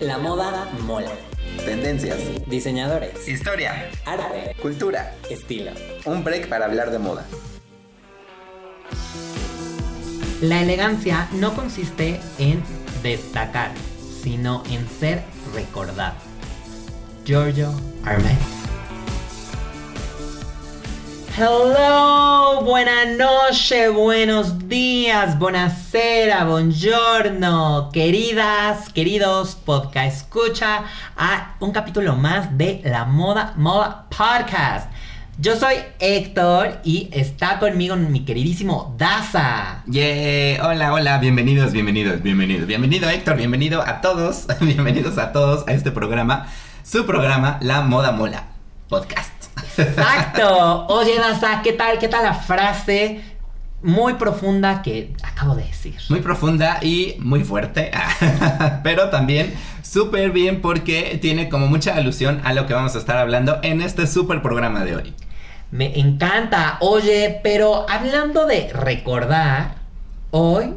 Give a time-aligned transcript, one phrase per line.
[0.00, 1.10] La moda mola.
[1.64, 2.18] Tendencias.
[2.46, 3.26] Diseñadores.
[3.26, 3.88] Historia.
[4.04, 4.54] Arte.
[4.60, 5.14] Cultura.
[5.30, 5.70] Estilo.
[6.04, 7.24] Un break para hablar de moda.
[10.42, 12.62] La elegancia no consiste en
[13.02, 13.70] destacar,
[14.22, 15.22] sino en ser
[15.54, 16.14] recordado.
[17.24, 17.72] Giorgio
[18.04, 18.55] Armani.
[21.38, 32.56] Hello, buenas noches, buenos días, buonasera, buongiorno, queridas, queridos podcast escucha a un capítulo más
[32.56, 34.90] de La Moda Moda Podcast.
[35.38, 39.82] Yo soy Héctor y está conmigo mi queridísimo Daza.
[39.90, 42.66] Yeah, hola, hola, bienvenidos, bienvenidos, bienvenidos.
[42.66, 46.46] Bienvenido Héctor, bienvenido a todos, bienvenidos a todos a este programa,
[46.82, 48.46] su programa La Moda Mola
[48.88, 49.35] Podcast.
[49.78, 50.86] Exacto.
[50.88, 51.98] Oye, Daza, ¿qué tal?
[51.98, 53.20] ¿Qué tal la frase
[53.82, 55.96] muy profunda que acabo de decir?
[56.08, 57.90] Muy profunda y muy fuerte,
[58.82, 63.18] pero también súper bien porque tiene como mucha alusión a lo que vamos a estar
[63.18, 65.14] hablando en este súper programa de hoy.
[65.70, 66.78] Me encanta.
[66.80, 69.76] Oye, pero hablando de recordar,
[70.30, 70.74] hoy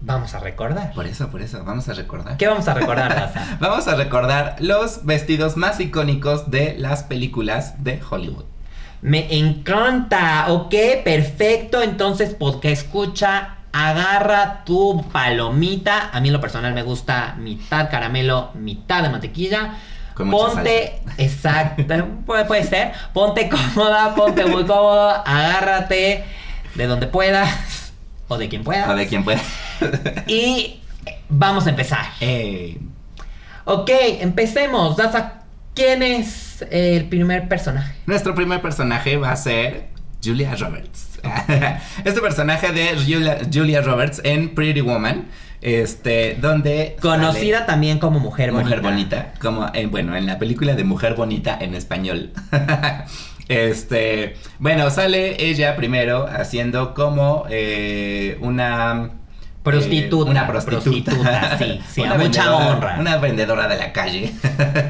[0.00, 0.92] vamos a recordar.
[0.92, 2.36] Por eso, por eso, vamos a recordar.
[2.36, 3.58] ¿Qué vamos a recordar, Daza?
[3.60, 8.44] vamos a recordar los vestidos más icónicos de las películas de Hollywood.
[9.02, 11.82] Me encanta, ok, perfecto.
[11.82, 16.10] Entonces, porque escucha, agarra tu palomita.
[16.12, 19.74] A mí en lo personal me gusta mitad caramelo, mitad de mantequilla.
[20.14, 21.82] Con ponte, exacto,
[22.26, 22.92] puede, puede ser.
[23.14, 26.24] Ponte cómoda, ponte muy cómodo, agárrate
[26.74, 27.48] de donde puedas
[28.30, 28.88] o de quien pueda.
[28.90, 29.40] O de quien pueda.
[30.26, 30.80] Y
[31.28, 32.06] vamos a empezar.
[32.20, 32.78] Eh,
[33.64, 34.96] Ok, empecemos.
[34.96, 35.42] Daza,
[35.74, 37.94] ¿quién es el primer personaje?
[38.06, 39.88] nuestro primer personaje va a ser
[40.24, 41.20] Julia Roberts.
[42.04, 45.28] este personaje de Julia, Julia Roberts en Pretty Woman.
[45.60, 46.96] Este, donde.
[47.00, 48.64] Conocida también como Mujer Bonita.
[48.68, 49.32] Mujer Bonita.
[49.40, 52.32] Como, en, bueno, en la película de Mujer Bonita en español.
[53.50, 54.34] este.
[54.58, 59.10] Bueno, sale ella primero haciendo como eh, una.
[59.62, 60.26] Prostituta.
[60.26, 61.10] eh, una prostituta.
[61.12, 62.96] prostituta, sí, sí, Una mucha honra.
[62.98, 64.32] Una vendedora de la calle.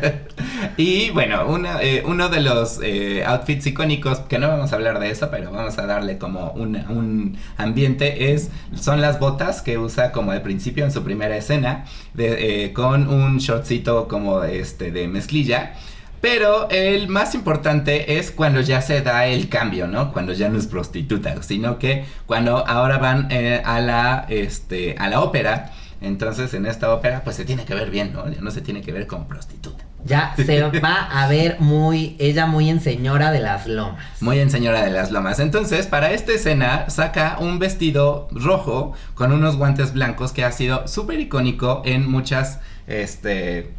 [0.76, 5.00] y bueno, una, eh, uno de los eh, outfits icónicos, que no vamos a hablar
[5.00, 9.76] de eso, pero vamos a darle como un, un ambiente, es, son las botas que
[9.76, 11.84] usa como al principio en su primera escena,
[12.14, 15.72] de, eh, con un shortcito como este de mezclilla.
[16.20, 20.12] Pero el más importante es cuando ya se da el cambio, ¿no?
[20.12, 25.08] Cuando ya no es prostituta, sino que cuando ahora van eh, a la este a
[25.08, 25.72] la ópera,
[26.02, 28.28] entonces en esta ópera pues se tiene que ver bien, ¿no?
[28.30, 29.84] Ya no se tiene que ver como prostituta.
[30.04, 34.04] Ya se va a ver muy, ella muy en señora de las lomas.
[34.20, 35.40] Muy en señora de las lomas.
[35.40, 40.86] Entonces, para esta escena saca un vestido rojo con unos guantes blancos que ha sido
[40.88, 43.72] súper icónico en muchas este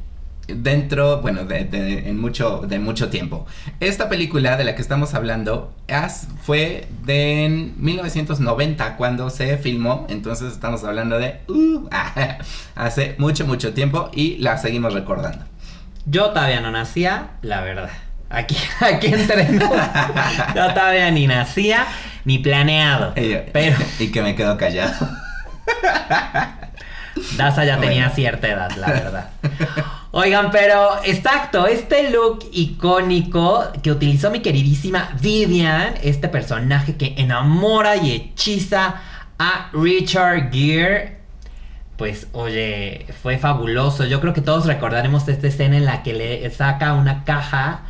[0.56, 3.46] dentro, bueno, de, de- en mucho, de mucho tiempo.
[3.80, 10.06] Esta película de la que estamos hablando as- fue de en 1990 cuando se filmó,
[10.10, 11.88] entonces estamos hablando de uh,
[12.76, 15.46] hace mucho, mucho tiempo y la seguimos recordando.
[16.06, 17.90] Yo todavía no nacía, la verdad.
[18.30, 21.86] Aquí, aquí entre Yo todavía ni nacía,
[22.26, 23.14] ni planeado.
[23.16, 24.94] Y, Pero y que me quedo callado.
[27.38, 28.16] Daza ya tenía Bueno.
[28.16, 29.30] cierta edad, la verdad.
[30.14, 37.96] Oigan, pero exacto, este look icónico que utilizó mi queridísima Vivian, este personaje que enamora
[37.96, 38.96] y hechiza
[39.40, 41.18] a Richard Gere,
[41.96, 44.06] pues oye, fue fabuloso.
[44.06, 47.84] Yo creo que todos recordaremos esta escena en la que le saca una caja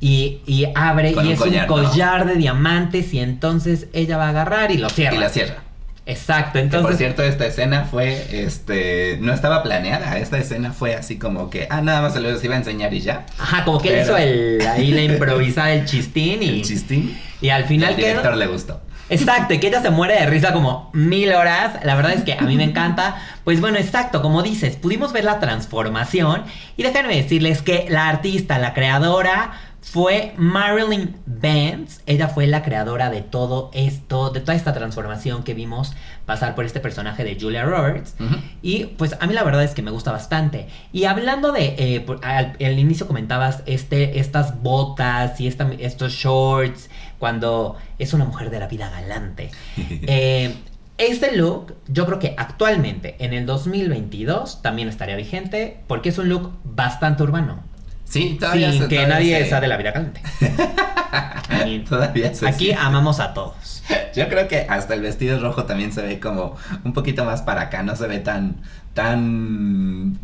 [0.00, 1.88] y, y abre Con y un es collar, un ¿no?
[1.90, 5.16] collar de diamantes y entonces ella va a agarrar y lo cierra.
[5.16, 5.65] Y la cierra.
[6.06, 6.86] Exacto, Que, entonces...
[6.88, 10.18] por cierto, esta escena fue, este, no estaba planeada.
[10.18, 13.00] Esta escena fue así como que, ah, nada más se los iba a enseñar y
[13.00, 13.26] ya.
[13.38, 17.18] Ajá, como que él Pero- hizo el, ahí la improvisada el chistín y, El chistín.
[17.40, 18.36] y al Al final director quedó...
[18.36, 18.80] le gustó.
[19.08, 21.74] Exacto, y que ella se muere de risa como mil horas.
[21.84, 23.16] La verdad es que a mí me encanta.
[23.44, 26.42] Pues bueno, exacto, como dices, pudimos ver la transformación.
[26.76, 29.52] Y déjenme decirles que la artista, la creadora,
[29.92, 32.00] fue Marilyn Benz.
[32.06, 35.94] Ella fue la creadora de todo esto, de toda esta transformación que vimos
[36.26, 38.16] pasar por este personaje de Julia Roberts.
[38.62, 40.66] Y pues a mí la verdad es que me gusta bastante.
[40.92, 46.12] Y hablando de, eh, por- al, al inicio comentabas este, estas botas y esta- estos
[46.12, 46.90] shorts,
[47.20, 49.50] cuando es una mujer de la vida galante.
[50.08, 50.54] Eh,
[50.98, 56.28] este look, yo creo que actualmente, en el 2022, también estaría vigente, porque es un
[56.28, 57.60] look bastante urbano.
[58.08, 60.22] Sí, todavía Sin se- que todavía nadie se- sea de la vida galante.
[61.66, 62.82] Y Todavía se Aquí siente.
[62.82, 63.82] amamos a todos.
[64.14, 67.62] Yo creo que hasta el vestido rojo también se ve como un poquito más para
[67.62, 68.56] acá, no se ve tan,
[68.94, 70.18] tan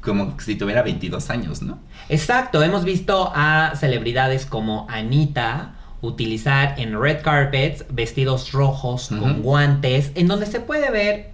[0.00, 1.78] como si tuviera 22 años, ¿no?
[2.08, 10.10] Exacto, hemos visto a celebridades como Anita utilizar en red carpets vestidos rojos con guantes,
[10.16, 11.30] en donde se puede ver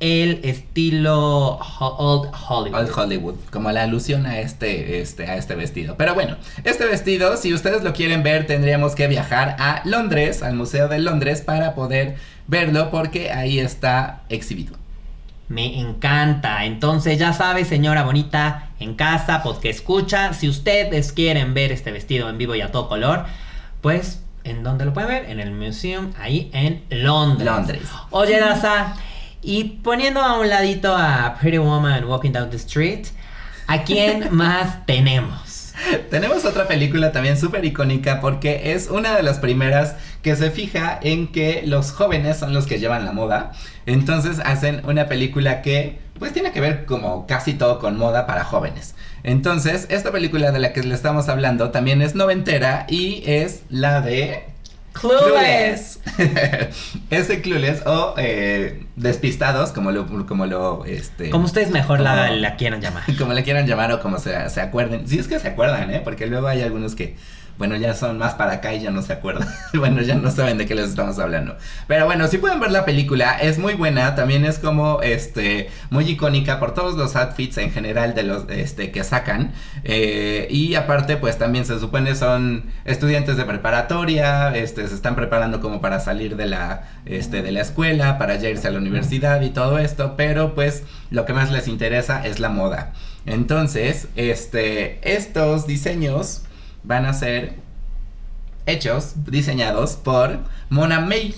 [0.00, 2.80] el estilo Old Hollywood.
[2.80, 5.96] Old Hollywood, como la alusión a este, este, a este vestido.
[5.96, 10.54] Pero bueno, este vestido, si ustedes lo quieren ver, tendríamos que viajar a Londres, al
[10.54, 12.16] Museo de Londres, para poder
[12.46, 14.76] verlo, porque ahí está exhibido.
[15.48, 16.64] Me encanta.
[16.64, 21.90] Entonces ya sabe, señora bonita, en casa, pues que escucha, si ustedes quieren ver este
[21.90, 23.24] vestido en vivo y a todo color,
[23.80, 25.30] pues ¿en dónde lo pueden ver?
[25.30, 27.46] En el museum, ahí en Londres.
[27.46, 27.82] Londres.
[28.10, 28.94] Oye, Daza,
[29.42, 33.06] y poniendo a un ladito a Pretty Woman Walking Down the Street,
[33.66, 35.72] ¿a quién más tenemos?
[36.10, 40.98] Tenemos otra película también súper icónica porque es una de las primeras que se fija
[41.00, 43.52] en que los jóvenes son los que llevan la moda.
[43.86, 48.44] Entonces hacen una película que pues tiene que ver como casi todo con moda para
[48.44, 48.96] jóvenes.
[49.22, 54.00] Entonces esta película de la que le estamos hablando también es noventera y es la
[54.00, 54.44] de...
[55.00, 56.00] Clueless.
[57.10, 60.06] es de Clueless o eh, Despistados como lo...
[60.26, 63.02] Como lo este, Como ustedes mejor la, como- la quieran llamar.
[63.18, 65.06] como le quieran llamar o como se, se acuerden.
[65.08, 66.00] Si es que se acuerdan, ¿eh?
[66.02, 67.16] Porque luego hay algunos que,
[67.58, 69.48] bueno, ya son más para acá y ya no se acuerdan.
[69.74, 71.56] bueno, ya no saben de qué les estamos hablando.
[71.88, 74.14] Pero bueno, si pueden ver la película, es muy buena.
[74.14, 78.92] También es como, este, muy icónica por todos los outfits en general de los, este,
[78.92, 79.52] que sacan.
[79.82, 85.60] Eh, y aparte, pues también se supone son estudiantes de preparatoria, este, se están preparando
[85.60, 89.40] como para salir de la, este, de la escuela, para ya irse a la universidad
[89.40, 90.14] y todo esto.
[90.16, 92.92] Pero pues lo que más les interesa es la moda.
[93.26, 96.42] Entonces, este, estos diseños
[96.82, 97.56] van a ser
[98.66, 100.38] hechos, diseñados por
[100.70, 101.34] Mona May.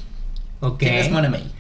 [0.60, 0.78] Ok.
[0.78, 1.50] ¿Quién es Mona May?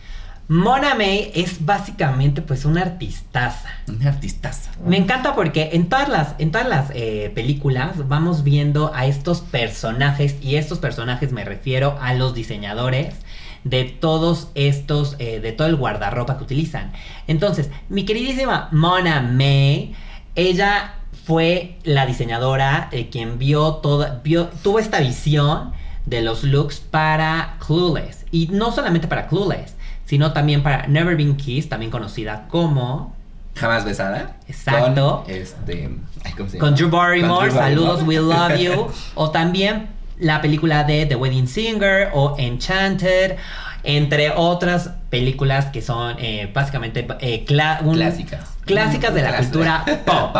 [0.48, 3.68] Mona May es básicamente pues una artistaza.
[3.86, 4.72] Una artistaza.
[4.84, 9.42] Me encanta porque en todas las, en todas las eh, películas vamos viendo a estos
[9.42, 13.14] personajes y estos personajes me refiero a los diseñadores
[13.62, 16.92] de todos estos, eh, de todo el guardarropa que utilizan.
[17.28, 19.94] Entonces, mi queridísima Mona May,
[20.34, 20.94] ella
[21.30, 25.72] fue la diseñadora eh, quien vio toda, vio, tuvo esta visión
[26.04, 28.26] de los looks para Clueless.
[28.32, 33.14] Y no solamente para Clueless, sino también para Never Been Kissed, también conocida como
[33.54, 34.38] Jamás besada.
[34.48, 35.22] Exacto.
[35.24, 35.90] Con, este,
[36.24, 36.68] ay, ¿cómo se llama?
[36.68, 38.88] con Drew Barrymore, Con Drew saludos, we love you.
[39.14, 39.86] o también
[40.18, 43.36] la película de The Wedding Singer o Enchanted,
[43.84, 48.56] entre otras películas que son eh, básicamente eh, Clásicas.
[48.64, 50.34] clásicas de la cultura pop.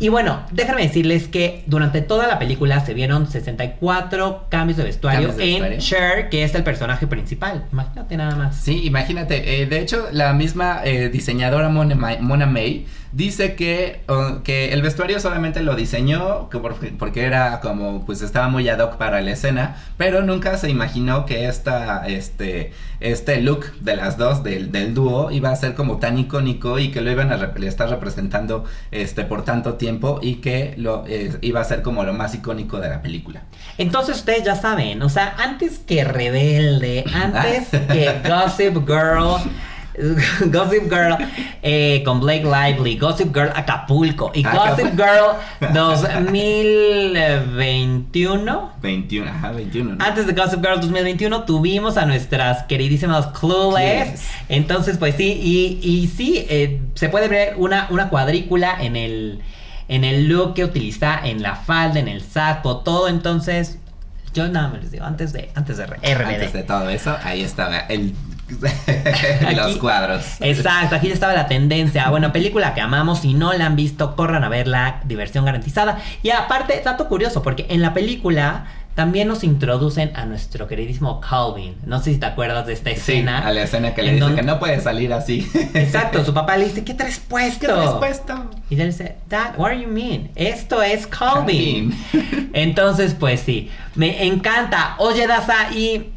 [0.00, 5.28] Y bueno, déjenme decirles que durante toda la película se vieron 64 cambios de vestuario
[5.28, 5.78] Cambios de en vestuario.
[5.80, 7.64] Cher, que es el personaje principal.
[7.72, 8.56] Imagínate nada más.
[8.56, 9.62] Sí, imagínate.
[9.62, 14.72] eh, de hecho, la misma eh, diseñadora Mona May, Mona May dice que, oh, que
[14.74, 18.96] el vestuario solamente lo diseñó que por- porque era como, pues estaba muy ad hoc
[18.98, 24.42] para la escena, pero nunca se imaginó que esta, este, este look de las dos,
[24.44, 27.64] del, del dúo, iba a ser como tan icónico y que lo iban a rep-
[27.64, 29.87] estar representando este, por tanto tiempo
[30.22, 33.42] y que lo eh, iba a ser como lo más icónico de la película.
[33.78, 39.38] Entonces ustedes ya saben, o sea, antes que Rebelde, antes que Gossip Girl,
[40.46, 41.18] Gossip Girl
[41.62, 44.42] eh, con Blake Lively, Gossip Girl Acapulco y.
[44.42, 45.36] Gossip Girl
[45.72, 48.72] 2021.
[48.80, 49.94] 21, ajá, 21.
[49.94, 50.04] ¿no?
[50.04, 54.24] Antes de Gossip Girl 2021 tuvimos a nuestras queridísimas Clueless.
[54.48, 59.42] Entonces, pues sí, y, y sí, eh, se puede ver una, una cuadrícula en el,
[59.88, 63.08] en el look que utiliza, en la falda, en el saco, todo.
[63.08, 63.78] Entonces,
[64.34, 66.00] yo nada más les digo, antes de, antes de RBD.
[66.02, 68.14] Antes de todo eso, ahí estaba el
[69.56, 70.24] los cuadros.
[70.40, 72.08] Exacto, aquí ya estaba la tendencia.
[72.10, 75.98] Bueno, película que amamos, si no la han visto, corran a verla, diversión garantizada.
[76.22, 78.66] Y aparte, dato curioso, porque en la película
[78.98, 81.76] también nos introducen a nuestro queridísimo Calvin.
[81.86, 83.46] No sé si te acuerdas de esta Sí, escena.
[83.46, 85.48] a la escena que le dice donde- que no puede salir así.
[85.74, 87.60] Exacto, su papá le dice, ¿qué traes puesto?
[87.68, 88.50] ¿Qué traes puesto?
[88.68, 90.30] Y él dice, Dad, what do you mean?
[90.34, 91.92] Esto es Calvin.
[92.10, 92.50] Calvin.
[92.54, 94.96] Entonces, pues sí, me encanta.
[94.98, 96.10] Oye, Daza, ¿y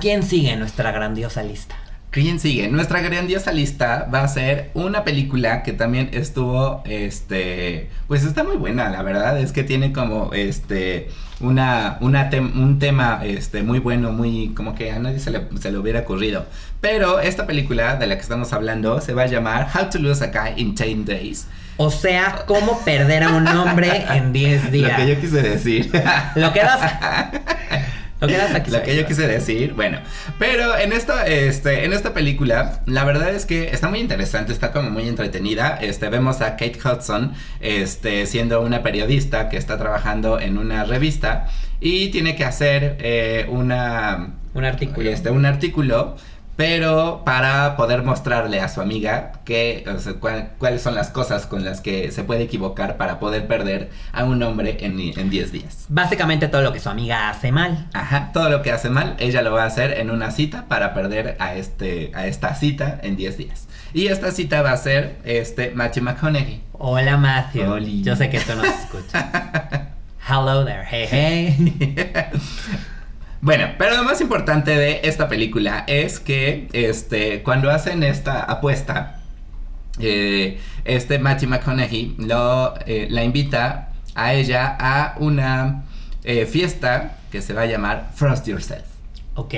[0.00, 1.76] quién sigue en nuestra grandiosa lista?
[2.10, 2.68] ¿Quién sigue?
[2.68, 8.56] Nuestra grandiosa lista va a ser una película que también estuvo, este, pues está muy
[8.56, 11.10] buena, la verdad es que tiene como, este,
[11.40, 15.42] una, una tem- un tema, este, muy bueno, muy, como que a nadie se le,
[15.60, 16.46] se le hubiera ocurrido.
[16.80, 20.24] Pero esta película de la que estamos hablando se va a llamar How to Lose
[20.24, 21.46] a Guy in 10 Days.
[21.76, 24.92] O sea, cómo perder a un hombre en 10 días.
[24.98, 25.90] Lo que yo quise decir.
[26.34, 26.80] Lo que das.
[28.20, 28.36] Lo que,
[28.70, 29.98] Lo yo quise decir, bueno.
[30.38, 34.72] Pero en esta, este, en esta película, la verdad es que está muy interesante, está
[34.72, 35.78] como muy entretenida.
[35.80, 41.48] Este, vemos a Kate Hudson, este, siendo una periodista que está trabajando en una revista
[41.80, 45.10] y tiene que hacer eh, una, Un artículo.
[45.10, 46.16] este, un artículo,
[46.56, 51.46] pero para poder mostrarle a su amiga que, o sea, cuál- cuáles son las cosas
[51.46, 55.52] con las que se puede equivocar para poder perder a un hombre en, en 10
[55.52, 55.84] días.
[55.88, 57.88] Básicamente todo lo que su amiga hace mal.
[57.92, 60.94] Ajá, todo lo que hace mal, ella lo va a hacer en una cita para
[60.94, 63.68] perder a, este, a esta cita en 10 días.
[63.92, 66.62] Y esta cita va a ser este, Matthew McConaughey.
[66.72, 67.70] Hola Matthew.
[67.70, 68.02] Oli.
[68.02, 69.30] Yo sé que esto no se escucha.
[70.28, 72.04] Hello there, hey hey.
[73.40, 79.20] Bueno, pero lo más importante de esta película es que este, cuando hacen esta apuesta,
[79.98, 85.84] eh, este Matthew McConaughey lo, eh, la invita a ella a una
[86.24, 88.84] eh, fiesta que se va a llamar Frost Yourself.
[89.34, 89.54] Ok.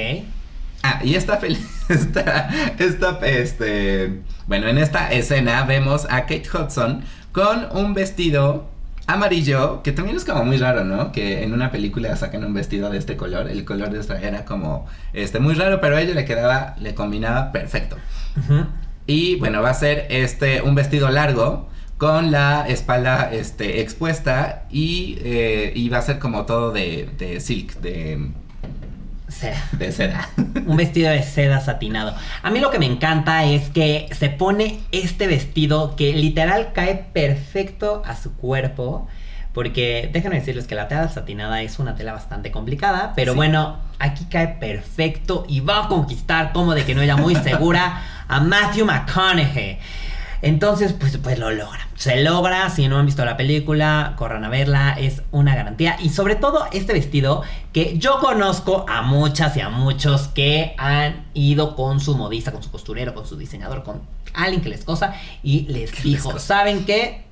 [0.83, 1.39] Ah, y esta,
[1.89, 8.69] esta, esta, este, bueno, en esta escena vemos a Kate Hudson con un vestido
[9.09, 11.13] amarillo, que también es como muy raro, ¿no?
[11.13, 14.45] Que en una película sacan un vestido de este color, el color de esta era
[14.45, 17.97] como, este, muy raro, pero a ella le quedaba, le combinaba perfecto.
[19.07, 25.19] Y bueno, va a ser este, un vestido largo con la espalda, este, expuesta y,
[25.23, 28.31] eh, y va a ser como todo de, de silk, de,
[29.29, 29.57] Seda.
[29.73, 30.29] de seda.
[30.67, 32.15] Un vestido de seda satinado.
[32.43, 36.95] A mí lo que me encanta es que se pone este vestido que literal cae
[37.13, 39.07] perfecto a su cuerpo.
[39.53, 43.13] Porque déjenme decirles que la tela satinada es una tela bastante complicada.
[43.17, 43.37] Pero Sí.
[43.37, 48.03] bueno, aquí cae perfecto y va a conquistar, como de que no ella muy segura,
[48.29, 49.79] a Matthew McConaughey.
[50.43, 51.89] Entonces, pues, pues lo logra.
[51.95, 52.71] Se logra.
[52.71, 54.97] Si no han visto la película, corran a verla.
[54.99, 55.97] Es una garantía.
[56.01, 57.43] Y sobre todo este vestido
[57.73, 62.63] que yo conozco a muchas y a muchos que han ido con su modista, con
[62.63, 64.03] su costurero, con su diseñador, con
[64.35, 65.15] alguien que les cosa.
[65.43, 66.39] Y les dijo.
[66.39, 67.25] ¿saben qué?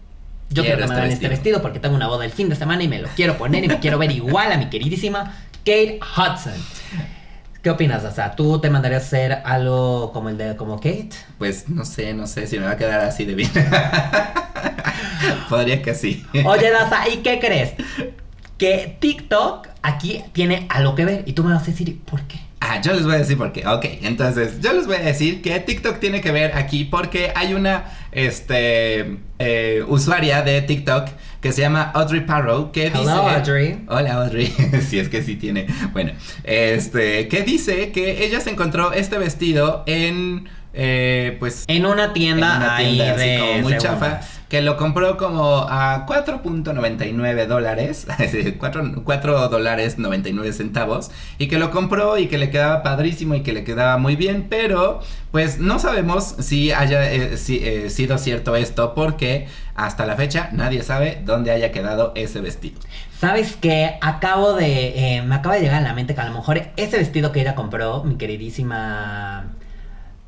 [0.48, 1.30] Yo quiero, Quiero que me este este vestido.
[1.30, 3.68] vestido porque tengo una boda el fin de semana y me lo quiero poner y
[3.68, 5.34] me quiero ver igual a mi queridísima
[5.64, 6.54] Kate Hudson.
[7.66, 8.30] ¿Qué opinas, Asa?
[8.36, 11.08] ¿Tú te mandarías a hacer algo como el de como Kate?
[11.36, 13.50] Pues no sé, no sé si me va a quedar así de bien.
[15.48, 16.24] Podría que sí.
[16.44, 17.72] Oye, Daza, ¿y qué crees?
[18.56, 22.38] Que TikTok aquí tiene algo que ver y tú me vas a decir por qué.
[22.68, 23.66] Ah, yo les voy a decir por qué.
[23.66, 27.54] Ok, entonces yo les voy a decir que TikTok tiene que ver aquí porque hay
[27.54, 31.08] una este, eh, usuaria de TikTok
[31.40, 33.12] que se llama Audrey Parrow que Hello, dice...
[33.12, 33.84] Audrey.
[33.88, 34.46] Hola Audrey,
[34.88, 35.66] si es que sí tiene.
[35.92, 40.48] Bueno, este, que dice que ella se encontró este vestido en...
[40.74, 44.76] eh, pues En una tienda, en una ahí así de como muy chafa que lo
[44.76, 48.06] compró como a 4.99 dólares
[48.58, 53.42] 4, 4 dólares 99 centavos y que lo compró y que le quedaba padrísimo y
[53.42, 55.00] que le quedaba muy bien pero
[55.32, 60.82] pues no sabemos si haya eh, eh, sido cierto esto porque hasta la fecha nadie
[60.82, 62.78] sabe dónde haya quedado ese vestido
[63.18, 63.96] ¿Sabes qué?
[64.02, 65.16] Acabo de.
[65.16, 67.40] eh, me acaba de llegar a la mente que a lo mejor ese vestido que
[67.40, 69.46] ella compró, mi queridísima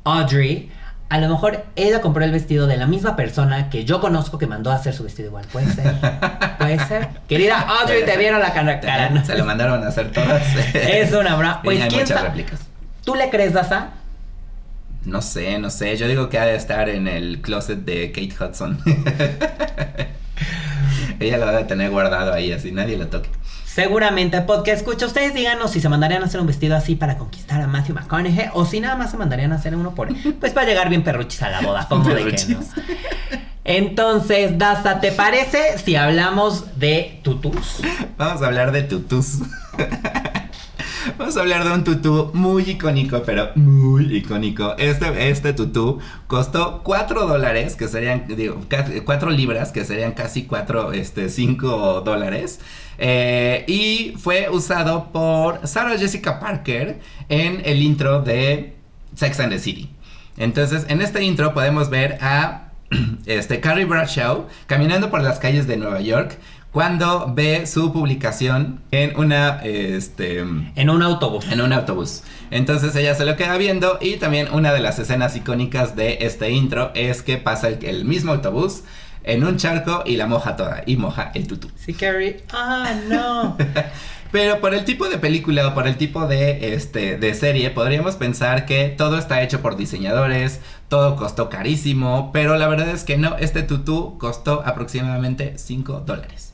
[0.03, 0.71] Audrey,
[1.09, 4.45] a lo mejor ella compró el vestido de la misma persona que yo conozco que
[4.45, 5.45] mandó a hacer su vestido igual.
[5.51, 5.95] Puede ser.
[6.59, 7.09] Puede ser.
[7.27, 8.79] Querida Audrey, te vieron la cara.
[8.79, 9.25] cara, ¿no?
[9.25, 10.43] se lo mandaron a hacer todas
[10.75, 11.61] Es una broma.
[11.63, 12.29] Pues hay quién muchas sabe.
[12.29, 12.59] réplicas
[13.03, 13.89] ¿Tú le crees, Daza?
[15.05, 15.97] No sé, no sé.
[15.97, 18.79] Yo digo que ha de estar en el closet de Kate Hudson.
[21.19, 23.29] Ella lo debe tener guardado ahí, así nadie lo toque.
[23.71, 27.61] Seguramente, podcast escucha, ustedes díganos si se mandarían a hacer un vestido así para conquistar
[27.61, 30.09] a Matthew McConaughey o si nada más se mandarían a hacer uno por
[30.39, 32.29] pues para llegar bien perruchis a la boda, como de que no.
[32.29, 32.57] Perruchis.
[33.63, 37.81] Entonces, Daza, ¿te parece si hablamos de tutus?
[38.17, 39.37] Vamos a hablar de tutus.
[41.17, 44.75] Vamos a hablar de un tutú muy icónico, pero muy icónico.
[44.77, 48.59] Este, este tutú costó 4 dólares, que serían, digo,
[49.05, 52.59] 4 libras, que serían casi 4, este, 5 dólares.
[52.97, 58.75] Eh, y fue usado por Sarah Jessica Parker en el intro de
[59.15, 59.89] Sex and the City.
[60.37, 62.71] Entonces, en este intro podemos ver a
[63.25, 66.37] este, Carrie Bradshaw caminando por las calles de Nueva York
[66.71, 71.45] cuando ve su publicación en una, este, En un autobús.
[71.51, 72.23] en un autobús.
[72.51, 76.51] Entonces ella se lo queda viendo y también una de las escenas icónicas de este
[76.51, 78.83] intro es que pasa el, el mismo autobús
[79.23, 81.69] en un charco y la moja toda y moja el tutú.
[81.75, 82.43] Sí, Carrie.
[82.51, 83.57] Ah, no.
[84.31, 88.15] Pero por el tipo de película o por el tipo de, este, de serie, podríamos
[88.15, 93.17] pensar que todo está hecho por diseñadores, todo costó carísimo, pero la verdad es que
[93.17, 96.48] no, este tutú costó aproximadamente 5 dólares.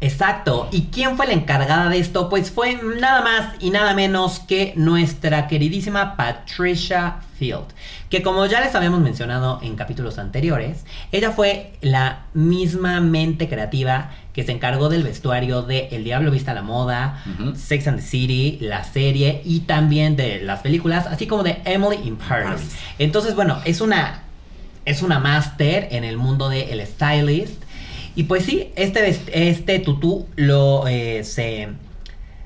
[0.00, 0.68] Exacto.
[0.70, 2.28] ¿Y quién fue la encargada de esto?
[2.28, 7.66] Pues fue nada más y nada menos que nuestra queridísima Patricia Field.
[8.08, 14.10] Que como ya les habíamos mencionado en capítulos anteriores, ella fue la misma mente creativa
[14.32, 17.24] que se encargó del vestuario de El Diablo Vista a la Moda.
[17.56, 21.98] Sex and the City, la serie y también de las películas, así como de Emily
[22.04, 22.76] in Paris.
[23.00, 24.22] Entonces, bueno, es una
[24.88, 27.62] es una máster en el mundo del stylist.
[28.18, 31.68] Y pues sí, este, este tutú lo eh, se,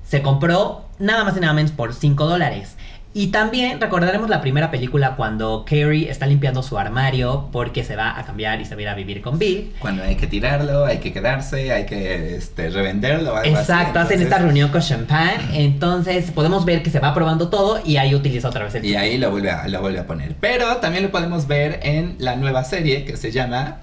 [0.06, 2.76] se compró nada más y nada menos por 5 dólares.
[3.14, 8.18] Y también recordaremos la primera película cuando Carrie está limpiando su armario porque se va
[8.18, 9.72] a cambiar y se va a ir a vivir con Bill.
[9.78, 13.34] Cuando hay que tirarlo, hay que quedarse, hay que este, revenderlo.
[13.34, 13.62] algo así.
[13.62, 15.40] Exacto, hacen esta reunión con champán.
[15.54, 18.94] Entonces podemos ver que se va probando todo y ahí utiliza otra vez el Y
[18.94, 20.34] ahí lo vuelve, a, lo vuelve a poner.
[20.38, 23.78] Pero también lo podemos ver en la nueva serie que se llama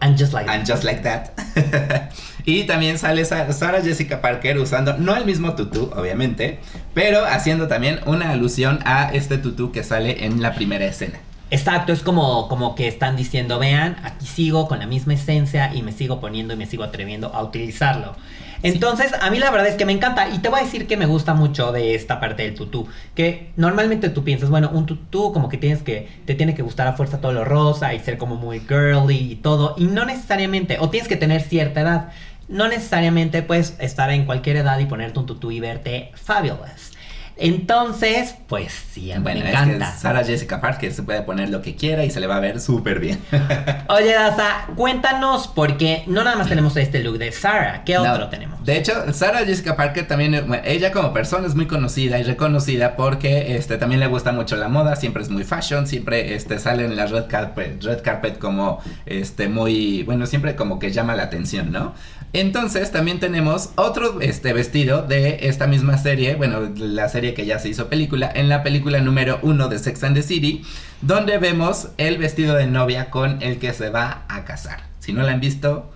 [0.00, 1.30] And just like And Just Like That.
[2.44, 6.58] y también sale Sa- Sarah Jessica Parker usando, no el mismo tutú, obviamente,
[6.94, 11.18] pero haciendo también una alusión a este tutú que sale en la primera escena.
[11.50, 15.82] Exacto, es como, como que están diciendo, vean, aquí sigo con la misma esencia y
[15.82, 18.16] me sigo poniendo y me sigo atreviendo a utilizarlo.
[18.62, 20.96] Entonces, a mí la verdad es que me encanta y te voy a decir que
[20.96, 25.32] me gusta mucho de esta parte del tutú, que normalmente tú piensas, bueno, un tutú
[25.32, 28.18] como que tienes que, te tiene que gustar a fuerza todo lo rosa y ser
[28.18, 32.08] como muy girly y todo, y no necesariamente, o tienes que tener cierta edad,
[32.48, 36.95] no necesariamente puedes estar en cualquier edad y ponerte un tutú y verte fabulous.
[37.38, 39.92] Entonces, pues sí, a mí Bueno, me es que encanta.
[39.92, 42.60] Sarah Jessica Parker se puede poner lo que quiera y se le va a ver
[42.60, 43.18] súper bien.
[43.88, 48.28] Oye, Daza, cuéntanos, porque no nada más tenemos este look de Sarah, ¿qué No, otro
[48.30, 48.64] tenemos?
[48.64, 52.96] De hecho, Sarah Jessica Parker también, bueno, ella como persona es muy conocida y reconocida
[52.96, 56.86] porque este, también le gusta mucho la moda, siempre es muy fashion, siempre este, sale
[56.86, 61.24] en la red carpet, red carpet como este, muy, bueno, siempre como que llama la
[61.24, 61.94] atención, ¿no?
[62.36, 67.58] Entonces también tenemos otro este, vestido de esta misma serie, bueno, la serie que ya
[67.58, 70.62] se hizo película, en la película número uno de Sex and the City,
[71.00, 74.80] donde vemos el vestido de novia con el que se va a casar.
[74.98, 75.90] Si no la han visto,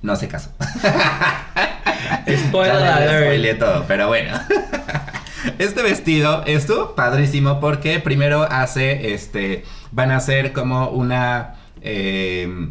[0.00, 0.52] no se casó.
[2.48, 4.40] Spoiler todo, pero bueno.
[5.58, 12.70] Este vestido estuvo padrísimo porque primero hace, este, van a hacer como una, eh,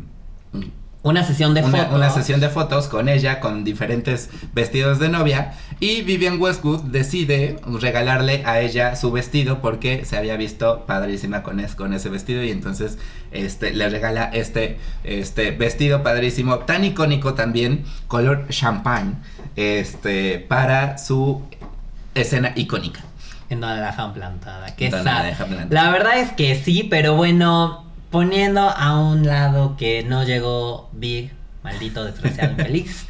[1.07, 1.95] Una sesión de una, fotos.
[1.95, 5.53] una sesión de fotos con ella, con diferentes vestidos de novia.
[5.79, 11.59] Y Vivian Westwood decide regalarle a ella su vestido porque se había visto padrísima con,
[11.59, 12.43] es- con ese vestido.
[12.43, 12.97] Y entonces
[13.31, 19.13] este, le regala este, este vestido padrísimo, tan icónico también, color champagne,
[19.55, 21.41] este, para su
[22.15, 23.01] escena icónica.
[23.49, 24.75] En donde la dejan plantada.
[24.75, 25.83] Qué la dejan plantada.
[25.83, 31.31] La verdad es que sí, pero bueno, poniendo a un lado que no llegó Big,
[31.63, 33.05] maldito desgraciado infeliz.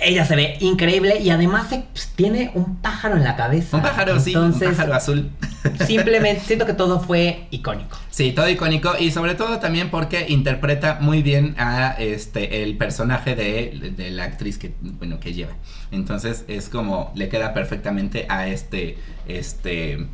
[0.00, 3.76] Ella se ve increíble y además se- pues, tiene un pájaro en la cabeza.
[3.78, 5.30] Un pájaro, sí, un pájaro azul.
[5.86, 7.98] simplemente siento que todo fue icónico.
[8.10, 13.34] Sí, todo icónico y sobre todo también porque interpreta muy bien a este el personaje
[13.34, 15.52] de, de la actriz que bueno que lleva.
[15.90, 20.06] Entonces es como le queda perfectamente a este este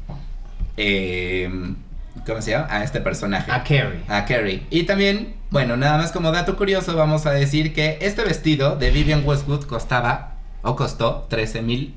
[0.76, 1.50] eh,
[2.26, 2.68] ¿cómo se llama?
[2.70, 3.50] A este personaje.
[3.50, 4.02] A Carrie.
[4.08, 4.66] A Carrie.
[4.70, 8.90] Y también, bueno, nada más como dato curioso, vamos a decir que este vestido de
[8.90, 11.94] Vivian Westwood costaba o costó 13 mil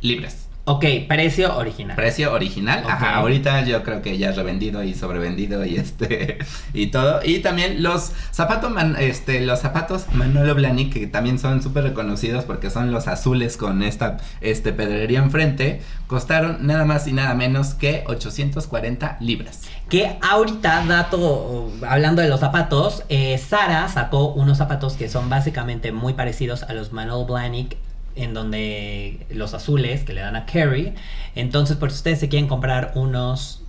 [0.00, 0.49] libras.
[0.64, 1.96] Ok, precio original.
[1.96, 2.84] Precio original.
[2.86, 6.38] Ajá, ahorita yo creo que ya revendido y sobrevendido y este
[6.74, 7.20] y todo.
[7.24, 12.70] Y también los zapatos este los zapatos Manolo Blahnik que también son súper reconocidos porque
[12.70, 18.04] son los azules con esta este pedrería enfrente, costaron nada más y nada menos que
[18.06, 19.62] 840 libras.
[19.88, 25.90] Que ahorita, dato, hablando de los zapatos, eh, Sara sacó unos zapatos que son básicamente
[25.90, 27.76] muy parecidos a los Manol Blahnik,
[28.16, 30.94] en donde los azules que le dan a Carrie.
[31.34, 33.62] Entonces, por si ustedes se quieren comprar unos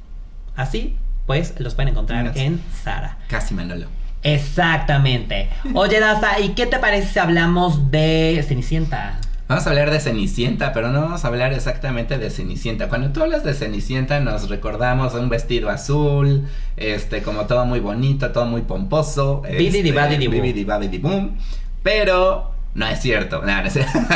[0.56, 0.96] así,
[1.28, 3.18] pues los pueden encontrar en Sara.
[3.28, 3.88] Casi Manolo.
[4.24, 5.50] Exactamente.
[5.74, 9.20] Oye, Daza, ¿y qué te parece si hablamos de Cenicienta?
[9.48, 12.88] Vamos a hablar de Cenicienta, pero no vamos a hablar exactamente de Cenicienta.
[12.88, 18.32] Cuando tú hablas de Cenicienta nos recordamos un vestido azul, este, como todo muy bonito,
[18.32, 19.42] todo muy pomposo.
[19.46, 20.32] este, Bididi-babidi-boo.
[20.32, 21.32] bibidi-babidi-boom,
[21.84, 23.42] Pero no es cierto.
[23.42, 24.00] No, no, es cierto.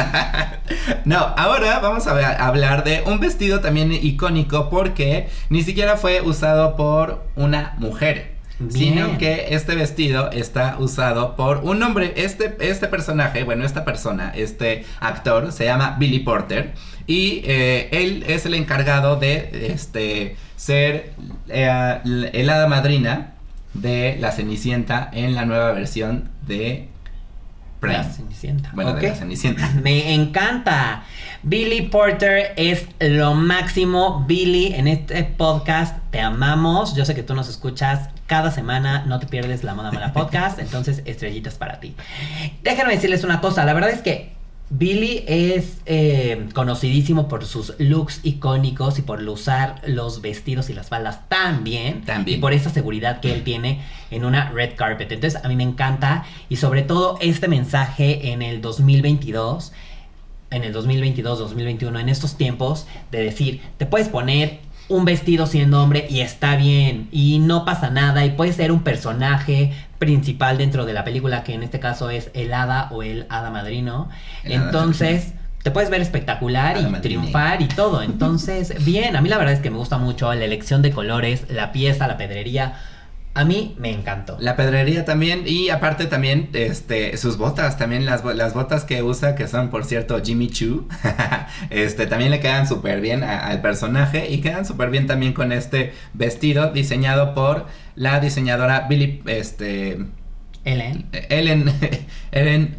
[1.06, 6.76] No, ahora vamos a hablar de un vestido también icónico porque ni siquiera fue usado
[6.76, 8.36] por una mujer.
[8.70, 12.14] Sino que este vestido está usado por un hombre.
[12.16, 16.74] Este, este personaje, bueno, esta persona, este actor, se llama Billy Porter.
[17.06, 21.14] Y eh, él es el encargado de este, ser
[21.50, 22.00] eh,
[22.34, 23.34] el hada madrina
[23.74, 26.88] de la Cenicienta en la nueva versión de
[27.88, 28.04] Prime.
[28.04, 28.72] La Cenicienta.
[28.74, 29.70] Bueno, de la Cenicienta.
[29.84, 31.04] Me encanta.
[31.44, 34.26] Billy Porter es lo máximo.
[34.28, 36.96] Billy, en este podcast te amamos.
[36.96, 39.06] Yo sé que tú nos escuchas cada semana.
[39.06, 40.60] No te pierdes la Moda Mala Podcast.
[40.60, 41.96] Entonces, estrellitas para ti.
[42.64, 43.66] Déjenme decirles una cosa.
[43.66, 44.35] La verdad es que
[44.70, 50.90] Billy es eh, conocidísimo por sus looks icónicos y por usar los vestidos y las
[50.90, 52.02] faldas tan bien.
[52.02, 52.40] Tan bien.
[52.40, 55.12] Y por esa seguridad que él tiene en una red carpet.
[55.12, 59.72] Entonces a mí me encanta y sobre todo este mensaje en el 2022,
[60.50, 65.82] en el 2022, 2021, en estos tiempos de decir, te puedes poner un vestido siendo
[65.82, 70.86] hombre y está bien y no pasa nada y puedes ser un personaje principal dentro
[70.86, 74.10] de la película que en este caso es el hada o el hada madrino.
[74.44, 75.34] El hada Entonces...
[75.64, 78.02] Te puedes ver espectacular Hada y triunfar y todo.
[78.04, 81.50] Entonces, bien, a mí la verdad es que me gusta mucho la elección de colores,
[81.50, 82.76] la pieza, la pedrería.
[83.36, 84.38] A mí me encantó.
[84.40, 89.36] La pedrería también y aparte también este sus botas, también las, las botas que usa
[89.36, 90.88] que son por cierto Jimmy Choo,
[91.70, 95.52] este también le quedan súper bien a- al personaje y quedan súper bien también con
[95.52, 99.98] este vestido diseñado por la diseñadora Billy este
[100.64, 101.06] Ellen.
[101.30, 101.72] Ellen
[102.32, 102.76] Ellen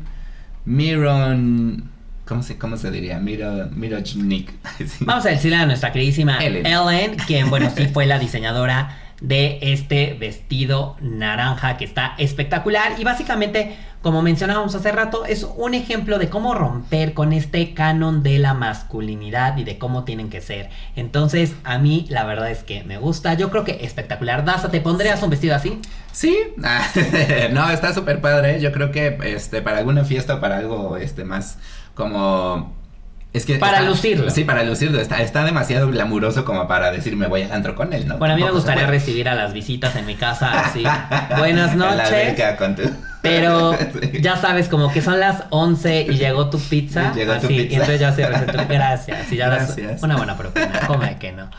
[0.64, 1.90] Miron
[2.26, 3.18] ¿cómo se cómo se diría?
[3.18, 3.68] Miro.
[4.78, 5.04] Sí.
[5.04, 6.66] Vamos a decirle a nuestra queridísima Ellen.
[6.66, 12.98] Ellen, quien, bueno, sí fue la diseñadora de este vestido naranja que está espectacular.
[12.98, 18.22] Y básicamente, como mencionábamos hace rato, es un ejemplo de cómo romper con este canon
[18.22, 20.68] de la masculinidad y de cómo tienen que ser.
[20.96, 23.34] Entonces, a mí la verdad es que me gusta.
[23.34, 24.44] Yo creo que espectacular.
[24.44, 25.80] Daza, ¿te pondrías un vestido así?
[26.12, 26.36] Sí,
[27.52, 28.60] no, está súper padre.
[28.60, 31.58] Yo creo que este para alguna fiesta para algo este más
[31.94, 32.75] como
[33.36, 34.30] es que Para está- lucirlo.
[34.30, 35.00] Sí, para lucirlo.
[35.00, 38.18] Está, está demasiado glamuroso como para decir me voy al antro con él, ¿no?
[38.18, 40.82] Bueno, a mí me gustaría recibir a las visitas en mi casa así.
[41.38, 42.06] Buenas En la noches.
[42.06, 42.90] alberca con tu-
[43.22, 44.20] Pero Sí.
[44.22, 47.12] ya sabes, como que son las 11 y llegó tu pizza.
[47.14, 47.70] Y llegó tu así, pizza.
[47.70, 48.58] y entonces ya se recetó.
[48.68, 49.32] Gracias.
[49.32, 50.80] Y ya das una buena propina.
[50.86, 51.50] Come que no.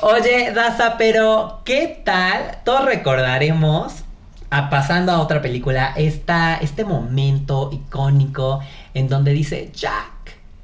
[0.00, 2.58] Oye, Daza, pero ¿qué tal?
[2.64, 4.04] Todos recordaremos,
[4.50, 8.60] a- pasando a otra película, esta, este momento icónico
[8.94, 10.11] en donde dice Jack,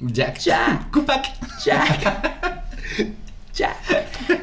[0.00, 0.38] Jack.
[0.38, 0.90] Jack.
[0.92, 1.26] Kupak.
[1.64, 2.02] Jack.
[3.54, 3.76] Jack.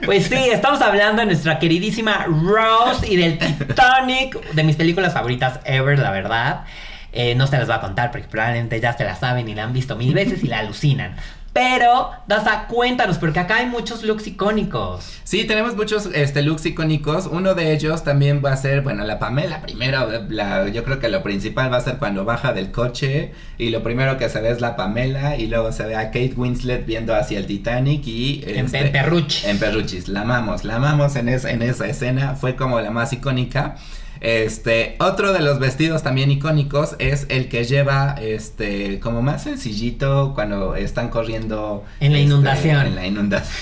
[0.04, 5.60] Pues sí, estamos hablando de nuestra queridísima Rose y del Titanic, de mis películas favoritas
[5.64, 6.66] ever, la verdad.
[7.14, 9.64] Eh, no se las voy a contar porque probablemente ya se la saben y la
[9.64, 11.16] han visto mil veces y la alucinan.
[11.56, 15.06] Pero, Daza, cuéntanos, porque acá hay muchos looks icónicos.
[15.24, 17.28] Sí, tenemos muchos este, looks icónicos.
[17.32, 19.62] Uno de ellos también va a ser, bueno, la Pamela.
[19.62, 23.32] Primero, la, yo creo que lo principal va a ser cuando baja del coche.
[23.58, 25.38] Y lo primero que se ve es la Pamela.
[25.38, 28.06] Y luego se ve a Kate Winslet viendo hacia el Titanic.
[28.06, 29.46] Y En, este, en Perruch.
[29.46, 33.14] En Perruchis, la amamos, la amamos en, es- en esa escena, fue como la más
[33.14, 33.78] icónica.
[34.26, 40.32] Este, otro de los vestidos también icónicos es el que lleva, este, como más sencillito
[40.34, 41.84] cuando están corriendo.
[42.00, 42.88] En la este, inundación.
[42.88, 43.54] En la inundación.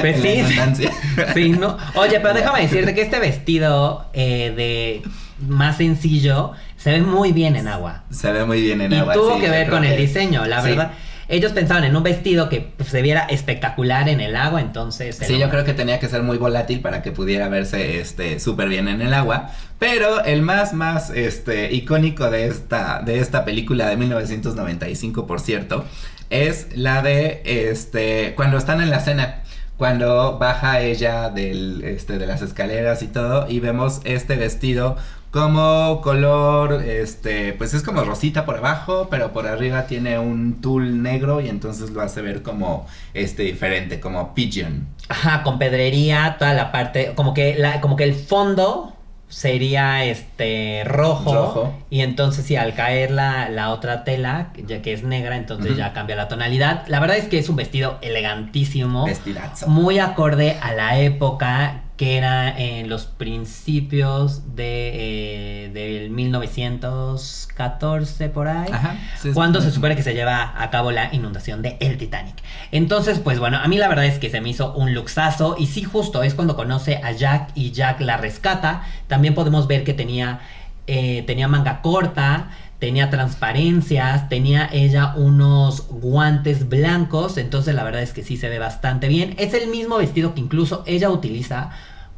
[0.00, 0.16] Pues
[1.34, 1.76] sí, no.
[1.94, 5.02] Oye, pero déjame decirte que este vestido eh, de
[5.46, 8.02] más sencillo se ve muy bien en agua.
[8.10, 9.12] Se ve muy bien en y agua.
[9.12, 10.70] tuvo sí, que ver con el diseño, la sí.
[10.70, 10.92] verdad.
[11.32, 15.16] Ellos pensaban en un vestido que pues, se viera espectacular en el agua, entonces...
[15.16, 18.68] Sí, yo creo que tenía que ser muy volátil para que pudiera verse este súper
[18.68, 19.48] bien en el agua.
[19.78, 25.86] Pero el más, más este, icónico de esta, de esta película de 1995, por cierto,
[26.28, 28.34] es la de este.
[28.36, 29.41] cuando están en la cena.
[29.82, 33.50] Cuando baja ella este, de las escaleras y todo.
[33.50, 34.96] Y vemos este vestido
[35.32, 41.02] como color, este, pues es como rosita por abajo, pero por arriba tiene un tul
[41.02, 44.86] negro y entonces lo hace ver como, este, diferente, como pigeon.
[45.08, 48.92] Ajá, con pedrería, toda la parte, como que el fondo
[49.32, 51.74] sería este rojo, Rojo.
[51.88, 55.94] y entonces sí, al caer la, la otra tela, ya que es negra, entonces ya
[55.94, 56.86] cambia la tonalidad.
[56.86, 59.06] La verdad es que es un vestido elegantísimo.
[59.06, 59.68] Vestidazo.
[59.68, 68.48] muy acorde a la época que era en los principios de eh, del 1914 por
[68.48, 68.72] ahí.
[68.72, 68.96] Ajá.
[69.20, 72.36] sí, Cuando se supone que se lleva a cabo la inundación de el Titanic.
[72.70, 75.56] Entonces, pues bueno, a mí la verdad es que se me hizo un luxazo.
[75.58, 78.84] Y sí, justo es cuando conoce a Jack y Jack la rescata.
[79.06, 80.40] También podemos ver que tenía,
[80.86, 82.48] eh, tenía manga corta,
[82.82, 87.38] tenía transparencias, tenía ella unos guantes blancos.
[87.38, 89.36] Entonces, la verdad es que sí se ve bastante bien.
[89.38, 91.70] Es el mismo vestido que incluso ella utiliza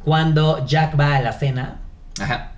[0.03, 1.75] cuando Jack va a la cena.
[2.19, 2.53] Ajá.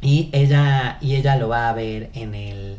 [0.00, 2.78] Y ella, y ella lo va a ver en el.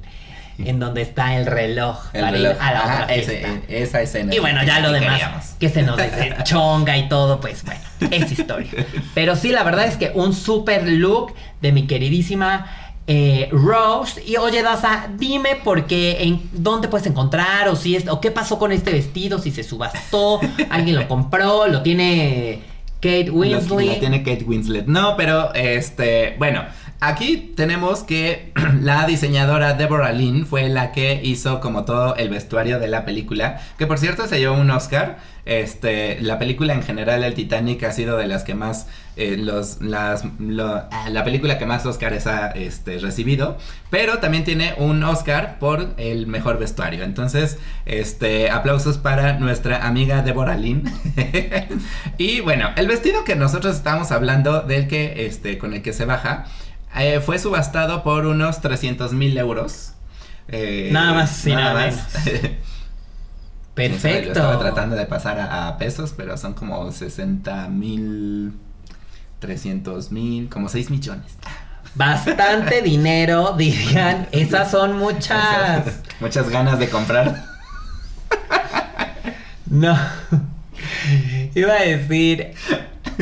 [0.57, 2.51] En donde está el reloj El para reloj.
[2.55, 4.33] ir a la Ajá, otra ese- esa escena.
[4.35, 5.45] Y bueno, ya que lo demás queríamos.
[5.59, 7.79] que se nos dice chonga y todo, pues bueno,
[8.11, 8.71] es historia.
[9.13, 12.67] Pero sí, la verdad es que un super look de mi queridísima
[13.07, 14.23] eh, Rose.
[14.25, 18.31] Y oye, Daza, dime por qué, en dónde puedes encontrar, o si es, o qué
[18.31, 20.39] pasó con este vestido, si se subastó,
[20.69, 22.61] alguien lo compró, lo tiene
[23.01, 23.87] Kate Lo- Winslet.
[23.93, 24.87] la tiene Kate Winslet.
[24.87, 26.63] No, pero este, bueno,
[27.07, 32.79] aquí tenemos que la diseñadora Deborah Lynn fue la que hizo como todo el vestuario
[32.79, 35.17] de la película, que por cierto se llevó un Oscar.
[35.45, 39.79] Este, la película en general, el Titanic, ha sido de las que más, eh, los,
[39.79, 43.55] las, ah, la película que más Oscars ha este, recibido,
[43.91, 47.03] pero también tiene un Oscar por el mejor vestuario.
[47.03, 50.91] Entonces, este, aplausos para nuestra amiga Deborah Lynn.
[52.17, 56.05] y bueno, el vestido que nosotros estamos hablando, del que, este, con el que se
[56.05, 56.47] baja,
[56.97, 59.93] eh, fue subastado por unos 300 mil euros.
[60.47, 62.09] Eh, Nada más y nada estaba
[63.73, 64.59] Perfecto.
[64.59, 68.53] tratando de pasar a, a pesos, pero son como 60 mil,
[69.39, 71.33] 300 mil, como 6 millones.
[71.95, 74.27] Bastante dinero, dirían.
[74.31, 75.83] Esas son muchas.
[76.21, 77.43] Muchas ganas de comprar.
[79.69, 79.97] No.
[81.53, 82.53] Iba a decir.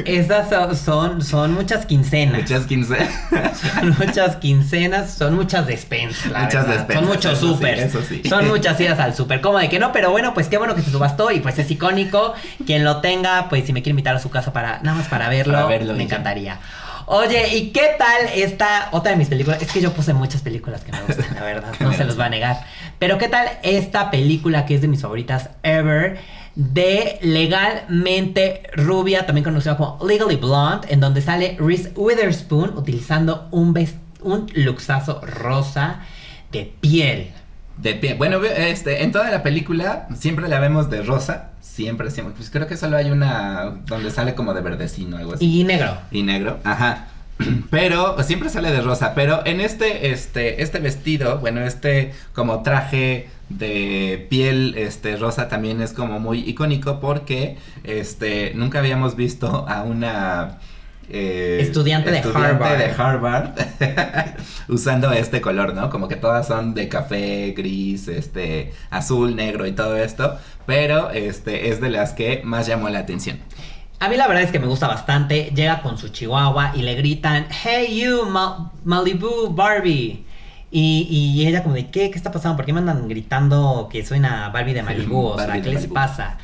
[0.05, 2.41] Esas son, son, son muchas quincenas.
[2.41, 2.97] Muchas 15.
[3.53, 6.25] Son muchas quincenas, son muchas despensas.
[6.27, 6.67] Muchas verdad.
[6.87, 7.79] despensas, Son muchos eso sí, súper.
[7.79, 8.21] eso sí.
[8.27, 9.41] Son muchas idas al súper.
[9.41, 11.69] Como de que no, pero bueno, pues qué bueno que se subastó y pues es
[11.69, 12.33] icónico.
[12.65, 15.29] Quien lo tenga, pues si me quiere invitar a su casa para nada más para
[15.29, 16.59] verlo, Para verlo me encantaría.
[17.05, 19.61] Oye, ¿y qué tal esta otra de mis películas?
[19.61, 22.25] Es que yo puse muchas películas que me gustan, la verdad, no se los va
[22.25, 22.63] a negar.
[22.97, 26.19] Pero ¿qué tal esta película que es de mis favoritas ever?
[26.55, 33.73] De Legalmente Rubia, también conocida como Legally Blonde, en donde sale Reese Witherspoon utilizando un,
[34.21, 36.01] un luxazo rosa
[36.51, 37.31] de piel.
[37.77, 38.13] De pie.
[38.13, 41.49] Bueno, este, en toda la película siempre la vemos de rosa.
[41.59, 42.35] Siempre, siempre.
[42.35, 45.61] Pues creo que solo hay una donde sale como de verdecino, algo así.
[45.61, 45.97] Y negro.
[46.11, 47.07] Y negro, ajá.
[47.71, 49.15] Pero siempre sale de rosa.
[49.15, 55.81] Pero en este, este, este vestido, bueno, este como traje de piel, este rosa también
[55.81, 60.59] es como muy icónico porque, este, nunca habíamos visto a una
[61.09, 62.77] eh, Estudiante de Harvard.
[62.77, 63.49] de Harvard
[64.69, 65.89] usando este color, ¿no?
[65.89, 70.37] Como que todas son de café, gris, este, azul, negro y todo esto.
[70.65, 73.37] Pero, este, es de las que más llamó la atención.
[73.99, 75.51] A mí la verdad es que me gusta bastante.
[75.55, 80.25] Llega con su chihuahua y le gritan, Hey you, Ma- Malibu Barbie.
[80.75, 82.09] Y, y ella como de, ¿qué?
[82.09, 82.57] ¿Qué está pasando?
[82.57, 85.27] ¿Por qué me andan gritando que soy una Barbie de Malibu?
[85.27, 86.39] O sea, ¿qué les pasa?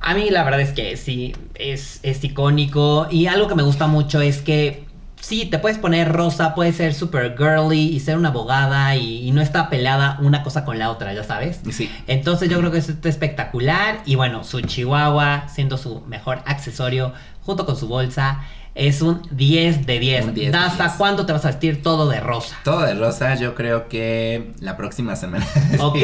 [0.00, 3.06] A mí la verdad es que sí, es, es icónico.
[3.10, 4.86] Y algo que me gusta mucho es que
[5.20, 9.30] sí, te puedes poner rosa, puedes ser super girly y ser una abogada y, y
[9.32, 11.60] no está peleada una cosa con la otra, ya sabes.
[11.70, 11.90] Sí.
[12.06, 14.00] Entonces yo creo que esto está espectacular.
[14.06, 17.12] Y bueno, su chihuahua, siendo su mejor accesorio,
[17.44, 18.40] junto con su bolsa,
[18.74, 20.24] es un 10 de 10.
[20.26, 20.92] Un 10 de Daza, 10.
[20.96, 22.56] ¿cuándo te vas a vestir todo de rosa?
[22.64, 25.46] Todo de rosa, yo creo que la próxima semana.
[25.80, 25.96] Ok,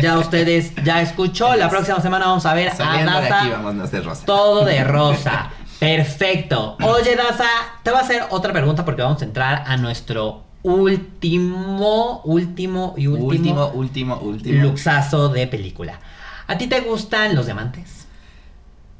[0.00, 1.54] ya ustedes ya escuchó.
[1.56, 4.24] La próxima semana vamos a ver a Saliendo de Daza aquí, vámonos de rosa.
[4.26, 5.50] todo de rosa.
[5.78, 6.76] Perfecto.
[6.82, 7.44] Oye, Daza,
[7.82, 13.06] te voy a hacer otra pregunta porque vamos a entrar a nuestro último, último y
[13.06, 14.62] último, Último, último, último.
[14.62, 15.98] luxazo de película.
[16.46, 18.05] ¿A ti te gustan los diamantes?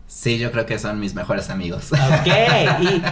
[0.06, 1.92] Sí, yo creo que son mis mejores amigos.
[1.92, 2.26] Ok,
[2.80, 3.02] y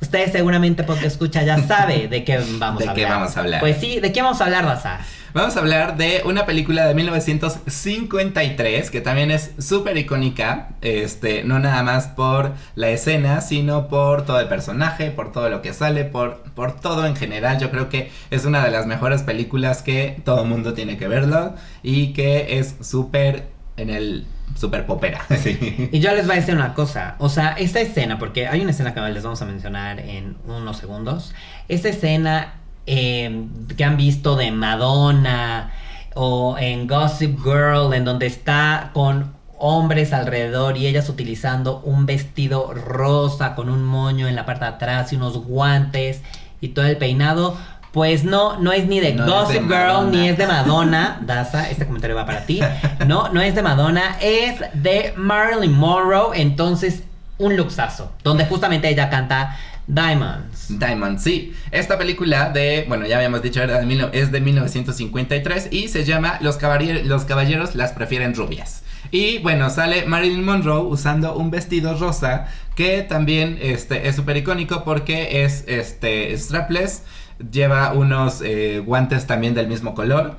[0.00, 3.20] usted seguramente porque escucha ya sabe de qué vamos ¿De a qué hablar.
[3.20, 3.60] vamos a hablar?
[3.60, 4.98] Pues sí, ¿de qué vamos a hablar, Daza?
[5.34, 11.58] Vamos a hablar de una película de 1953 que también es súper icónica, este, no
[11.58, 16.04] nada más por la escena, sino por todo el personaje, por todo lo que sale,
[16.04, 17.58] por, por todo en general.
[17.58, 21.54] Yo creo que es una de las mejores películas que todo mundo tiene que verlo
[21.82, 24.26] y que es súper en el
[24.56, 25.24] súper popera.
[25.42, 25.88] Sí.
[25.92, 28.70] Y yo les voy a decir una cosa, o sea, esta escena, porque hay una
[28.70, 31.34] escena que les vamos a mencionar en unos segundos,
[31.68, 32.54] esta escena
[32.86, 35.72] eh, que han visto de Madonna
[36.14, 39.32] o en Gossip Girl, en donde está con
[39.64, 44.72] hombres alrededor y ellas utilizando un vestido rosa con un moño en la parte de
[44.72, 46.22] atrás y unos guantes
[46.60, 47.56] y todo el peinado.
[47.92, 50.10] Pues no, no es ni de No es de Gossip Girl Madonna.
[50.10, 51.18] ni es de Madonna.
[51.26, 52.60] Daza, este comentario va para ti.
[53.06, 56.40] No, no es de Madonna, es de Marilyn Monroe.
[56.40, 57.02] Entonces,
[57.38, 58.10] un luxazo.
[58.24, 60.78] Donde justamente ella canta Diamonds.
[60.78, 61.54] Diamond, sí.
[61.70, 66.04] Esta película de, bueno, ya habíamos dicho, era de mil- es de 1953 y se
[66.04, 68.82] llama Los, caballeros los caballeros las prefieren rubias.
[69.10, 74.84] Y bueno, sale Marilyn Monroe usando un vestido rosa que también este, es súper icónico
[74.84, 77.02] porque es este, strapless,
[77.50, 80.38] lleva unos eh, guantes también del mismo color.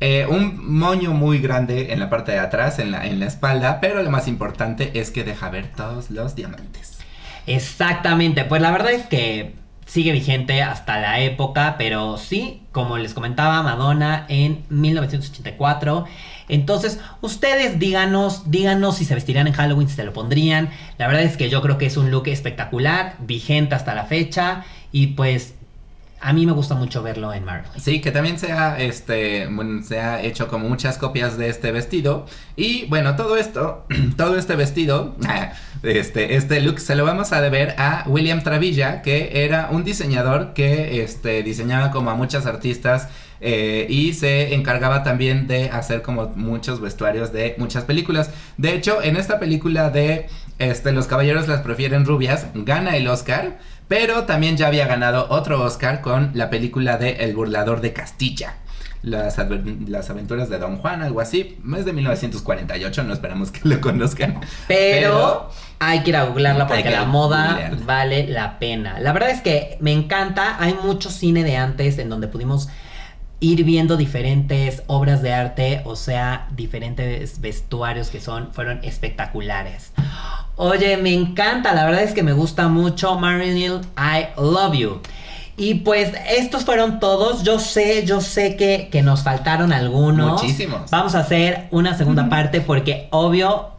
[0.00, 3.80] eh, un moño muy grande en la parte de atrás, en la, en la espalda,
[3.80, 6.98] pero lo más importante es que deja ver todos los diamantes.
[7.46, 8.44] Exactamente.
[8.44, 9.54] Pues la verdad es que
[9.86, 16.04] sigue vigente hasta la época, pero sí, como les comentaba, Madonna en 1984.
[16.48, 20.70] Entonces, ustedes díganos, díganos si se vestirían en Halloween, si se lo pondrían.
[20.98, 24.64] La verdad es que yo creo que es un look espectacular, vigente hasta la fecha
[24.92, 25.54] y pues
[26.22, 27.70] a mí me gusta mucho verlo en Marvel.
[27.80, 29.48] Sí, que también se ha, este,
[29.82, 32.26] se ha hecho como muchas copias de este vestido.
[32.56, 33.84] Y bueno, todo esto,
[34.16, 35.16] todo este vestido,
[35.82, 40.54] este, este look se lo vamos a deber a William Travilla, que era un diseñador
[40.54, 43.08] que este, diseñaba como a muchas artistas
[43.40, 48.30] eh, y se encargaba también de hacer como muchos vestuarios de muchas películas.
[48.56, 50.28] De hecho, en esta película de
[50.60, 53.58] este, Los Caballeros las prefieren rubias, gana el Oscar.
[53.92, 58.54] Pero también ya había ganado otro Oscar con la película de El burlador de Castilla.
[59.02, 59.36] Las,
[59.86, 61.58] las, aventuras de Don Juan, algo así.
[61.76, 64.40] Es de 1948, no esperamos que lo conozcan.
[64.66, 68.98] Pero, hay que ir a googlearla porque la moda vale la pena.
[68.98, 70.56] La verdad es que me encanta.
[70.58, 72.70] Hay mucho cine de antes en donde pudimos
[73.42, 79.92] ir viendo diferentes obras de arte, o sea, diferentes vestuarios que son, fueron espectaculares.
[80.54, 83.18] Oye, me encanta, la verdad es que me gusta mucho.
[83.18, 85.00] Marinil, I love you.
[85.56, 87.42] Y pues estos fueron todos.
[87.42, 90.40] Yo sé, yo sé que, que nos faltaron algunos.
[90.40, 90.90] Muchísimos.
[90.90, 93.72] Vamos a hacer una segunda parte porque obvio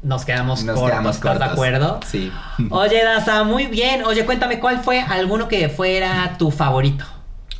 [0.00, 1.98] nos quedamos nos Quedamos ¿Estás de acuerdo?
[2.06, 2.30] Sí.
[2.70, 4.04] Oye, Daza, muy bien.
[4.04, 7.04] Oye, cuéntame cuál fue alguno que fuera tu favorito.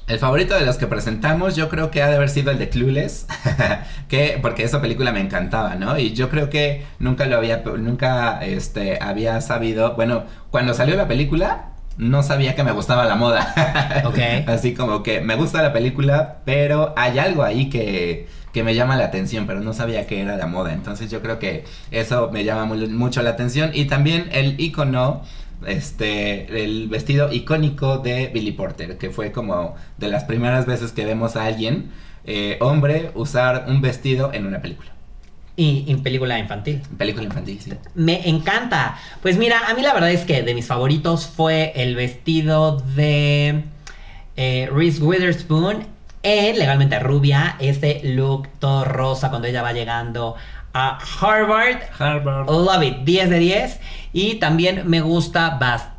[0.09, 2.71] El favorito de los que presentamos yo creo que ha de haber sido el de
[2.71, 3.27] Clueless,
[4.09, 5.99] que porque esa película me encantaba, ¿no?
[5.99, 11.07] Y yo creo que nunca lo había nunca este había sabido, bueno, cuando salió la
[11.07, 13.55] película no sabía que me gustaba la moda.
[14.07, 14.19] Ok.
[14.47, 18.97] Así como que me gusta la película, pero hay algo ahí que que me llama
[18.97, 20.73] la atención, pero no sabía que era la moda.
[20.73, 25.23] Entonces yo creo que eso me llama mucho la atención y también el icono
[25.67, 31.05] este, el vestido icónico de Billy Porter, que fue como de las primeras veces que
[31.05, 31.91] vemos a alguien,
[32.25, 34.91] eh, hombre, usar un vestido en una película.
[35.57, 36.83] Y en película infantil.
[36.97, 37.73] Película infantil, sí.
[37.97, 38.97] Me encanta.
[39.23, 43.65] Pues mira, a mí la verdad es que de mis favoritos fue el vestido de
[44.37, 45.85] eh, Reese Witherspoon
[46.23, 47.57] en Legalmente Rubia.
[47.59, 50.37] Este look todo rosa cuando ella va llegando
[50.75, 51.83] a Harvard.
[51.99, 52.49] Harvard.
[52.49, 53.81] Love it, 10 de 10.
[54.13, 55.99] Y también me gusta bastante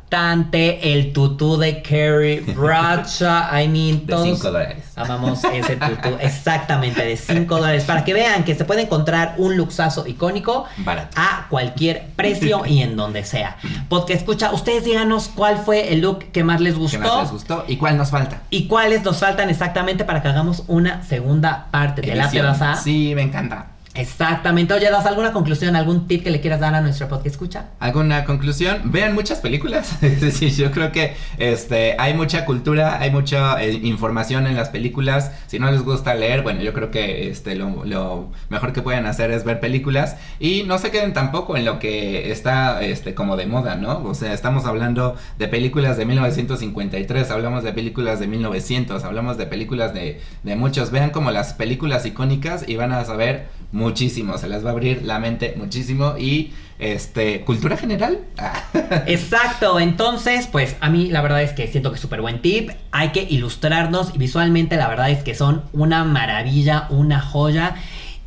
[0.92, 3.56] el tutú de Carrie Bradshaw.
[3.62, 4.84] I mean, todos de 5 dólares.
[4.96, 6.16] amamos ese tutú.
[6.20, 7.84] Exactamente, de 5 dólares.
[7.84, 11.16] Para que vean que se puede encontrar un luxazo icónico Barato.
[11.16, 13.56] a cualquier precio y en donde sea.
[13.88, 16.98] Porque escucha, ustedes díganos cuál fue el look que más les gustó.
[16.98, 17.64] ¿Qué más les gustó?
[17.68, 18.40] ¿Y cuál nos falta?
[18.50, 22.02] Y cuáles nos faltan exactamente para que hagamos una segunda parte.
[22.02, 22.42] ¿Te late,
[22.82, 23.66] Sí, me encanta.
[24.00, 24.72] Exactamente.
[24.72, 27.66] Oye, ¿das alguna conclusión, algún tip que le quieras dar a nuestro podcast escucha?
[27.80, 28.80] ¿Alguna conclusión?
[28.84, 29.98] Vean muchas películas.
[30.02, 34.70] es decir, yo creo que este, hay mucha cultura, hay mucha eh, información en las
[34.70, 35.32] películas.
[35.48, 39.30] Si no les gusta leer, bueno, yo creo que este, lo, mejor que pueden hacer
[39.32, 40.16] es ver películas.
[40.38, 44.02] Y no se queden tampoco en lo que está este, como de moda, ¿no?
[44.04, 49.44] O sea, estamos hablando de películas de 1953, hablamos de películas de 1900, hablamos de
[49.44, 50.90] películas de, de muchos.
[50.90, 55.02] Vean como las películas icónicas y van a saber muchísimo, se les va a abrir
[55.02, 58.20] la mente muchísimo y este, cultura general.
[59.06, 62.70] Exacto, entonces, pues a mí la verdad es que siento que es súper buen tip,
[62.90, 67.76] hay que ilustrarnos y visualmente la verdad es que son una maravilla, una joya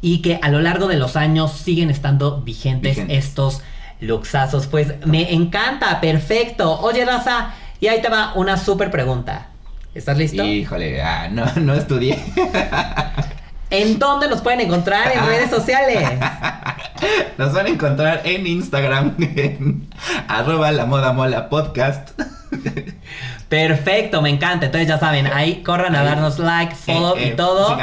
[0.02, 3.62] y que a lo largo de los años siguen estando vigentes, estos
[4.02, 4.68] luxazos.
[4.68, 6.80] Pues me encanta, perfecto.
[6.82, 9.48] Oye, Raza, y ahí te va una súper pregunta.
[9.96, 10.44] ¿Estás listo?
[10.44, 12.20] Híjole, ah, no, no estudié.
[13.74, 16.08] ¿En dónde nos pueden encontrar en redes sociales?
[17.40, 19.90] Nos van a encontrar en Instagram, en
[20.28, 22.12] arroba la moda mola podcast.
[23.50, 24.68] Perfecto, me encanta.
[24.68, 27.76] Entonces ya saben, ahí corran a darnos like, follow y eh, todo.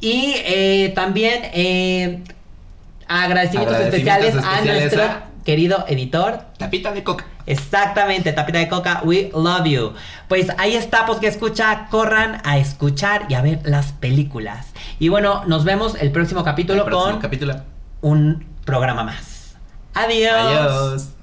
[0.00, 2.24] Y eh, también
[3.06, 5.02] agradecimientos, especiales, a nuestro
[5.46, 6.40] querido editor.
[6.58, 7.24] Tapita de coca.
[7.46, 9.92] Exactamente, tapita de coca, we love you.
[10.28, 14.72] Pues ahí está, pues que escucha, corran a escuchar y a ver las películas.
[14.98, 17.54] Y bueno, nos vemos el próximo capítulo el próximo con capítulo.
[18.02, 19.56] un programa más.
[19.94, 20.34] Adiós.
[20.34, 21.15] Adiós.